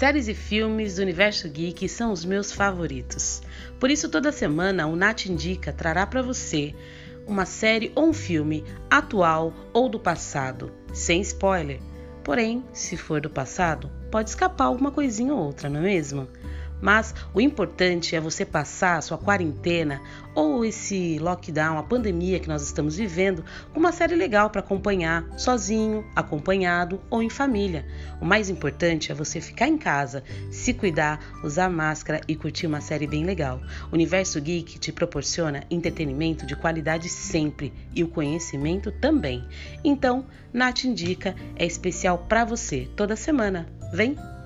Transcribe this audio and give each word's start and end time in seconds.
Séries 0.00 0.28
e 0.28 0.34
filmes 0.34 0.96
do 0.96 1.02
universo 1.02 1.46
geek 1.46 1.86
são 1.86 2.10
os 2.10 2.24
meus 2.24 2.50
favoritos. 2.50 3.42
Por 3.78 3.90
isso, 3.90 4.08
toda 4.08 4.32
semana 4.32 4.86
o 4.86 4.96
Nat 4.96 5.26
Indica 5.26 5.74
trará 5.74 6.06
para 6.06 6.22
você 6.22 6.74
uma 7.26 7.44
série 7.44 7.92
ou 7.94 8.08
um 8.08 8.12
filme 8.14 8.64
atual 8.88 9.52
ou 9.74 9.90
do 9.90 10.00
passado, 10.00 10.72
sem 10.94 11.20
spoiler. 11.20 11.82
Porém, 12.24 12.64
se 12.72 12.96
for 12.96 13.20
do 13.20 13.28
passado, 13.28 13.90
pode 14.10 14.30
escapar 14.30 14.68
alguma 14.68 14.90
coisinha 14.90 15.34
ou 15.34 15.40
outra, 15.40 15.68
não 15.68 15.80
é 15.80 15.82
mesmo? 15.82 16.26
Mas 16.80 17.14
o 17.34 17.40
importante 17.40 18.16
é 18.16 18.20
você 18.20 18.44
passar 18.44 18.96
a 18.96 19.02
sua 19.02 19.18
quarentena 19.18 20.00
ou 20.34 20.64
esse 20.64 21.18
lockdown, 21.18 21.78
a 21.78 21.82
pandemia 21.82 22.38
que 22.38 22.48
nós 22.48 22.62
estamos 22.62 22.96
vivendo, 22.96 23.44
com 23.72 23.80
uma 23.80 23.92
série 23.92 24.14
legal 24.14 24.48
para 24.48 24.60
acompanhar, 24.60 25.26
sozinho, 25.36 26.04
acompanhado 26.14 27.00
ou 27.10 27.22
em 27.22 27.28
família. 27.28 27.84
O 28.20 28.24
mais 28.24 28.48
importante 28.48 29.10
é 29.10 29.14
você 29.14 29.40
ficar 29.40 29.66
em 29.66 29.76
casa, 29.76 30.22
se 30.50 30.72
cuidar, 30.72 31.20
usar 31.42 31.68
máscara 31.68 32.20
e 32.28 32.36
curtir 32.36 32.66
uma 32.66 32.80
série 32.80 33.06
bem 33.06 33.24
legal. 33.24 33.60
O 33.90 33.94
Universo 33.94 34.40
Geek 34.40 34.78
te 34.78 34.92
proporciona 34.92 35.64
entretenimento 35.70 36.46
de 36.46 36.56
qualidade 36.56 37.08
sempre 37.08 37.72
e 37.94 38.02
o 38.04 38.08
conhecimento 38.08 38.92
também. 38.92 39.44
Então, 39.84 40.24
Nath 40.52 40.84
Indica 40.84 41.34
é 41.56 41.66
especial 41.66 42.18
para 42.28 42.44
você 42.44 42.88
toda 42.96 43.16
semana. 43.16 43.66
Vem! 43.92 44.39